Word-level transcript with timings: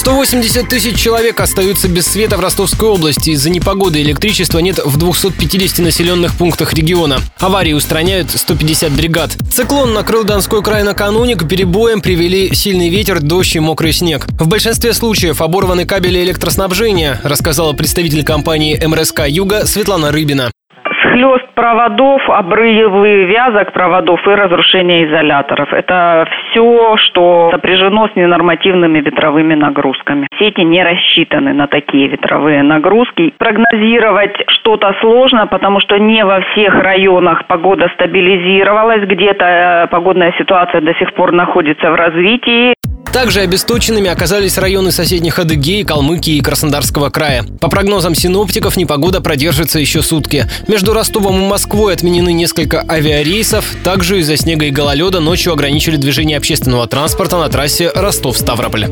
180 0.00 0.66
тысяч 0.66 0.98
человек 0.98 1.40
остаются 1.40 1.86
без 1.86 2.06
света 2.06 2.38
в 2.38 2.40
Ростовской 2.40 2.88
области. 2.88 3.30
Из-за 3.30 3.50
непогоды 3.50 4.00
электричества 4.00 4.58
нет 4.60 4.78
в 4.82 4.96
250 4.96 5.80
населенных 5.80 6.38
пунктах 6.38 6.72
региона. 6.72 7.18
Аварии 7.38 7.74
устраняют 7.74 8.30
150 8.30 8.92
бригад. 8.92 9.36
Циклон 9.52 9.92
накрыл 9.92 10.24
Донской 10.24 10.62
край 10.62 10.84
накануне. 10.84 11.36
К 11.36 11.46
перебоям 11.46 12.00
привели 12.00 12.54
сильный 12.54 12.88
ветер, 12.88 13.20
дождь 13.20 13.56
и 13.56 13.60
мокрый 13.60 13.92
снег. 13.92 14.26
В 14.30 14.48
большинстве 14.48 14.94
случаев 14.94 15.42
оборваны 15.42 15.84
кабели 15.84 16.22
электроснабжения, 16.22 17.20
рассказала 17.22 17.74
представитель 17.74 18.24
компании 18.24 18.82
МРСК 18.82 19.28
«Юга» 19.28 19.66
Светлана 19.66 20.12
Рыбина 20.12 20.50
хлест 21.10 21.46
проводов, 21.54 22.22
обрывы 22.28 23.24
вязок 23.24 23.72
проводов 23.72 24.26
и 24.26 24.30
разрушение 24.30 25.06
изоляторов. 25.06 25.72
Это 25.72 26.26
все, 26.50 26.96
что 26.98 27.50
сопряжено 27.52 28.08
с 28.08 28.16
ненормативными 28.16 29.00
ветровыми 29.00 29.54
нагрузками. 29.54 30.26
Сети 30.38 30.62
не 30.62 30.82
рассчитаны 30.82 31.52
на 31.52 31.66
такие 31.66 32.08
ветровые 32.08 32.62
нагрузки. 32.62 33.34
Прогнозировать 33.38 34.36
что-то 34.48 34.94
сложно, 35.00 35.46
потому 35.46 35.80
что 35.80 35.98
не 35.98 36.24
во 36.24 36.40
всех 36.40 36.74
районах 36.74 37.46
погода 37.46 37.90
стабилизировалась, 37.94 39.02
где-то 39.02 39.44
э, 39.44 39.86
погодная 39.88 40.32
ситуация 40.38 40.80
до 40.80 40.94
сих 40.94 41.12
пор 41.14 41.32
находится 41.32 41.90
в 41.90 41.94
развитии. 41.94 42.74
Также 43.12 43.40
обесточенными 43.40 44.08
оказались 44.08 44.56
районы 44.56 44.92
соседних 44.92 45.38
Адыгеи, 45.38 45.82
Калмыкии 45.82 46.36
и 46.36 46.40
Краснодарского 46.40 47.10
края. 47.10 47.44
По 47.60 47.68
прогнозам 47.68 48.14
синоптиков, 48.14 48.76
непогода 48.76 49.20
продержится 49.20 49.80
еще 49.80 50.02
сутки. 50.02 50.46
Между 50.68 50.92
Ростовом 50.92 51.42
и 51.42 51.46
Москвой 51.46 51.92
отменены 51.92 52.32
несколько 52.32 52.84
авиарейсов. 52.88 53.64
Также 53.82 54.20
из-за 54.20 54.36
снега 54.36 54.66
и 54.66 54.70
гололеда 54.70 55.20
ночью 55.20 55.52
ограничили 55.52 55.96
движение 55.96 56.36
общественного 56.36 56.86
транспорта 56.86 57.38
на 57.38 57.48
трассе 57.48 57.90
Ростов-Ставрополь. 57.94 58.88